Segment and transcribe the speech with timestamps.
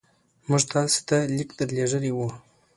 [0.49, 2.27] موږ تاسي ته لیک درلېږلی وو.